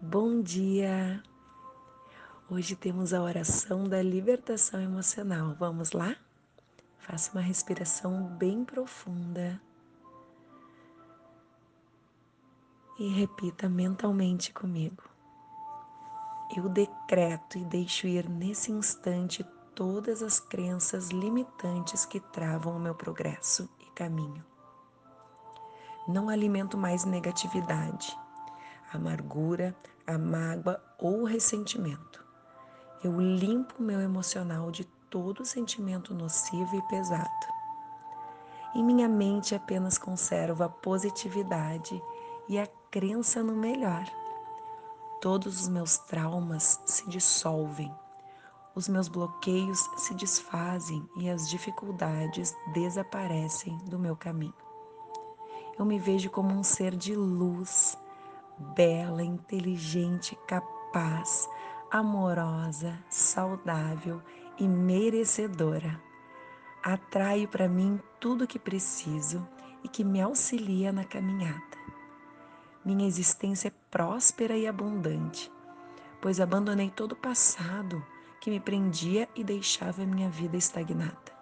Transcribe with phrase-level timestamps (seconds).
[0.00, 1.20] Bom dia!
[2.48, 5.56] Hoje temos a oração da libertação emocional.
[5.58, 6.14] Vamos lá?
[6.98, 9.60] Faça uma respiração bem profunda
[12.96, 15.02] e repita mentalmente comigo.
[16.56, 19.44] Eu decreto e deixo ir nesse instante
[19.74, 24.44] todas as crenças limitantes que travam o meu progresso e caminho.
[26.06, 28.16] Não alimento mais negatividade
[28.92, 29.74] amargura,
[30.06, 32.24] a mágoa ou o ressentimento.
[33.02, 37.28] Eu limpo meu emocional de todo sentimento nocivo e pesado.
[38.74, 42.02] Em minha mente apenas conservo a positividade
[42.48, 44.04] e a crença no melhor.
[45.20, 47.92] Todos os meus traumas se dissolvem,
[48.74, 54.54] os meus bloqueios se desfazem e as dificuldades desaparecem do meu caminho.
[55.76, 57.98] Eu me vejo como um ser de luz
[58.58, 61.48] bela, inteligente, capaz,
[61.90, 64.22] amorosa, saudável
[64.58, 66.00] e merecedora.
[66.82, 69.46] Atraio para mim tudo o que preciso
[69.82, 71.78] e que me auxilia na caminhada.
[72.84, 75.52] Minha existência é próspera e abundante,
[76.20, 78.04] pois abandonei todo o passado
[78.40, 81.36] que me prendia e deixava minha vida estagnada.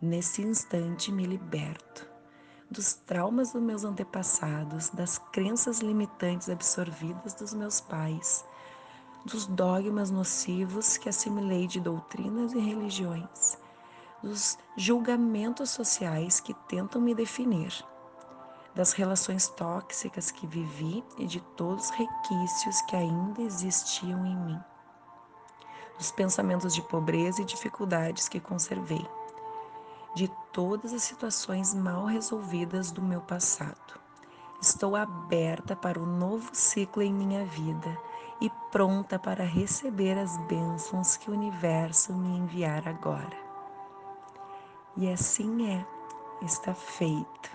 [0.00, 2.15] Nesse instante me liberto
[2.70, 8.44] dos traumas dos meus antepassados, das crenças limitantes absorvidas dos meus pais,
[9.24, 13.58] dos dogmas nocivos que assimilei de doutrinas e religiões,
[14.22, 17.72] dos julgamentos sociais que tentam me definir,
[18.74, 24.60] das relações tóxicas que vivi e de todos os requisitos que ainda existiam em mim,
[25.96, 29.06] dos pensamentos de pobreza e dificuldades que conservei
[30.16, 34.00] de todas as situações mal resolvidas do meu passado.
[34.62, 37.94] Estou aberta para o novo ciclo em minha vida
[38.40, 43.36] e pronta para receber as bênçãos que o universo me enviar agora.
[44.96, 45.86] E assim é,
[46.40, 47.50] está feito.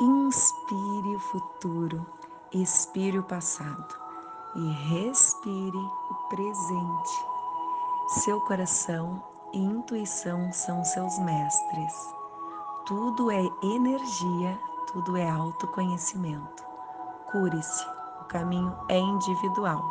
[0.00, 2.04] Inspire o futuro,
[2.52, 3.96] expire o passado
[4.56, 7.26] e respire o presente.
[8.24, 11.94] Seu coração e intuição são seus mestres.
[12.84, 14.58] Tudo é energia,
[14.92, 16.64] tudo é autoconhecimento.
[17.30, 17.86] Cure-se,
[18.20, 19.82] o caminho é individual.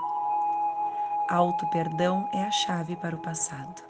[1.29, 3.81] Auto-perdão é a chave para o passado.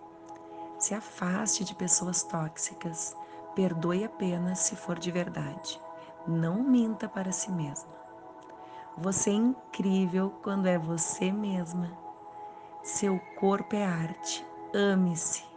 [0.78, 3.18] Se afaste de pessoas tóxicas,
[3.56, 5.82] perdoe apenas se for de verdade.
[6.28, 7.92] Não minta para si mesma.
[8.98, 11.90] Você é incrível quando é você mesma.
[12.84, 14.46] Seu corpo é arte.
[14.74, 15.53] Ame-se.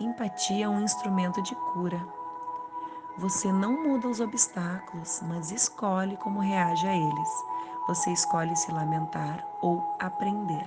[0.00, 2.00] Empatia é um instrumento de cura.
[3.18, 7.28] Você não muda os obstáculos, mas escolhe como reage a eles.
[7.88, 10.64] Você escolhe se lamentar ou aprender.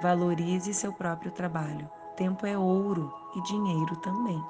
[0.00, 1.90] Valorize seu próprio trabalho.
[2.16, 4.42] Tempo é ouro e dinheiro também.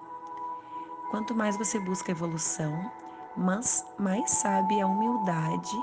[1.10, 2.90] Quanto mais você busca evolução,
[3.36, 5.76] mas mais sabe a humildade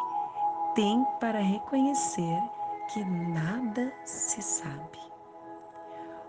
[0.74, 2.42] tem para reconhecer
[2.88, 5.09] que nada se sabe.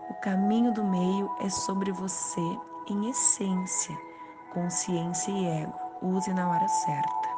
[0.09, 3.97] O caminho do meio é sobre você em essência,
[4.53, 5.73] consciência e ego.
[6.01, 7.29] Use na hora certa.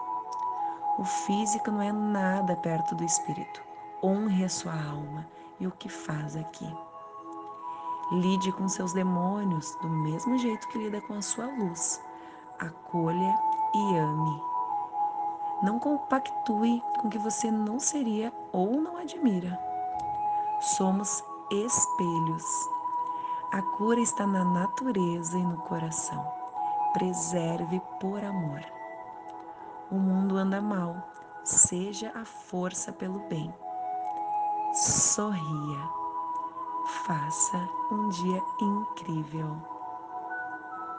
[0.97, 3.61] O físico não é nada perto do espírito.
[4.03, 5.27] Honre a sua alma
[5.59, 6.71] e o que faz aqui.
[8.11, 12.01] Lide com seus demônios do mesmo jeito que lida com a sua luz.
[12.59, 13.37] Acolha
[13.73, 14.41] e ame.
[15.63, 19.59] Não compactue com o que você não seria ou não admira.
[20.59, 22.45] Somos espelhos.
[23.51, 26.25] A cura está na natureza e no coração.
[26.93, 28.61] Preserve por amor.
[29.91, 30.95] O mundo anda mal,
[31.43, 33.53] seja a força pelo bem.
[34.73, 35.89] Sorria.
[37.05, 37.57] Faça
[37.91, 39.72] um dia incrível.